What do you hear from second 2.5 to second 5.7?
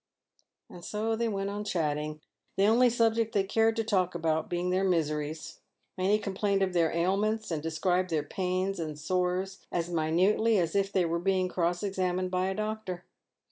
the only subject they cared to talk about being their miseries.